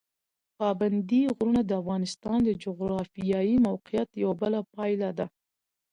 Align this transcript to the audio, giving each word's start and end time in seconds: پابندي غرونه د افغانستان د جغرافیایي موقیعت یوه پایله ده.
پابندي 0.59 1.21
غرونه 1.35 1.61
د 1.65 1.71
افغانستان 1.81 2.37
د 2.43 2.49
جغرافیایي 2.63 3.55
موقیعت 3.69 4.09
یوه 4.23 4.63
پایله 4.75 5.09
ده. 5.17 5.25